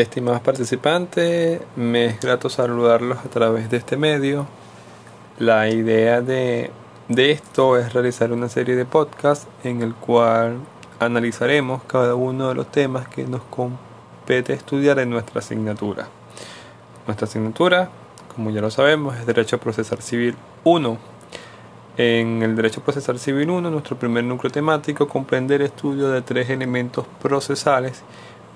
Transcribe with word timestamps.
Estimados 0.00 0.42
participantes, 0.42 1.60
me 1.74 2.04
es 2.06 2.20
grato 2.20 2.50
saludarlos 2.50 3.18
a 3.18 3.30
través 3.30 3.70
de 3.70 3.78
este 3.78 3.96
medio. 3.96 4.46
La 5.38 5.70
idea 5.70 6.20
de, 6.20 6.70
de 7.08 7.30
esto 7.30 7.78
es 7.78 7.94
realizar 7.94 8.30
una 8.30 8.50
serie 8.50 8.76
de 8.76 8.84
podcasts 8.84 9.46
en 9.64 9.82
el 9.82 9.94
cual 9.94 10.58
analizaremos 11.00 11.82
cada 11.84 12.14
uno 12.14 12.48
de 12.48 12.54
los 12.54 12.70
temas 12.70 13.08
que 13.08 13.24
nos 13.24 13.42
compete 13.44 14.52
estudiar 14.52 14.98
en 14.98 15.08
nuestra 15.08 15.38
asignatura. 15.38 16.08
Nuestra 17.06 17.26
asignatura, 17.26 17.88
como 18.34 18.50
ya 18.50 18.60
lo 18.60 18.70
sabemos, 18.70 19.16
es 19.16 19.24
Derecho 19.24 19.58
Procesal 19.58 20.02
Civil 20.02 20.36
1. 20.64 20.98
En 21.96 22.42
el 22.42 22.54
Derecho 22.54 22.82
Procesal 22.82 23.18
Civil 23.18 23.48
1, 23.48 23.70
nuestro 23.70 23.96
primer 23.96 24.24
núcleo 24.24 24.52
temático 24.52 25.08
comprende 25.08 25.54
el 25.54 25.62
estudio 25.62 26.10
de 26.10 26.20
tres 26.20 26.50
elementos 26.50 27.06
procesales 27.22 28.02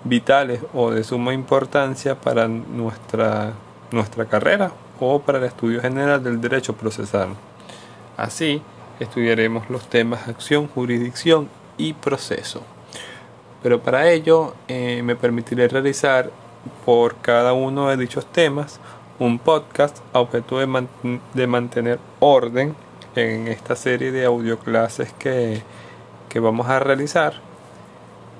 vitales 0.05 0.61
o 0.75 0.91
de 0.91 1.05
suma 1.05 1.35
importancia 1.35 2.15
para 2.15 2.49
nuestra, 2.49 3.53
nuestra 3.91 4.25
carrera 4.27 4.73
o 4.99 5.21
para 5.21 5.39
el 5.39 5.45
estudio 5.45 5.81
general 5.81 6.23
del 6.23 6.41
derecho 6.41 6.75
procesal. 6.75 7.31
Así, 8.17 8.63
estudiaremos 8.99 9.71
los 9.71 9.89
temas 9.89 10.29
acción, 10.29 10.69
jurisdicción 10.69 11.49
y 11.79 11.95
proceso. 11.95 12.63
Pero 13.63 13.81
para 13.81 14.11
ello 14.11 14.55
eh, 14.69 15.03
me 15.03 15.17
permitiré 15.17 15.69
realizar 15.69 16.31
por 16.85 17.17
cada 17.17 17.53
uno 17.53 17.89
de 17.89 17.97
dichos 17.97 18.27
temas 18.27 18.81
un 19.19 19.39
podcast 19.39 19.99
a 20.13 20.21
objeto 20.21 20.59
de, 20.59 20.89
de 21.35 21.47
mantener 21.47 21.99
orden 22.21 22.75
en 23.17 23.49
esta 23.49 23.77
serie 23.77 24.13
de 24.13 24.25
audioclases 24.25 25.13
que, 25.13 25.63
que 26.29 26.41
vamos 26.41 26.69
a 26.69 26.79
realizar 26.79 27.50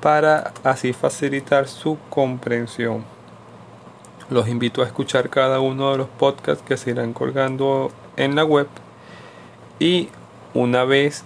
para 0.01 0.53
así 0.65 0.93
facilitar 0.93 1.69
su 1.69 1.99
comprensión. 2.09 3.05
Los 4.31 4.49
invito 4.49 4.83
a 4.83 4.87
escuchar 4.87 5.29
cada 5.29 5.61
uno 5.61 5.93
de 5.93 5.99
los 5.99 6.09
podcasts 6.09 6.65
que 6.67 6.77
se 6.77 6.91
irán 6.91 7.13
colgando 7.13 7.91
en 8.17 8.37
la 8.37 8.45
web 8.45 8.69
y 9.79 10.09
una 10.55 10.85
vez 10.85 11.25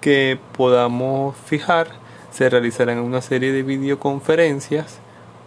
que 0.00 0.38
podamos 0.56 1.36
fijar 1.36 1.88
se 2.30 2.48
realizarán 2.48 2.98
una 2.98 3.20
serie 3.20 3.52
de 3.52 3.62
videoconferencias 3.62 4.98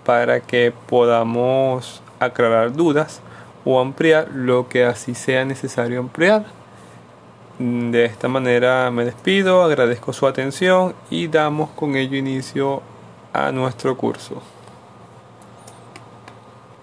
para 0.05 0.39
que 0.39 0.71
podamos 0.87 2.01
aclarar 2.19 2.73
dudas 2.73 3.21
o 3.65 3.79
ampliar 3.79 4.29
lo 4.33 4.69
que 4.69 4.85
así 4.85 5.15
sea 5.15 5.45
necesario 5.45 5.99
ampliar. 5.99 6.45
De 7.57 8.03
esta 8.03 8.27
manera 8.27 8.91
me 8.91 9.05
despido, 9.05 9.63
agradezco 9.63 10.11
su 10.11 10.27
atención 10.27 10.93
y 11.09 11.29
damos 11.29 11.69
con 11.69 11.95
ello 11.95 12.17
inicio 12.17 12.81
a 13.31 13.53
nuestro 13.53 13.95
curso. 13.95 14.41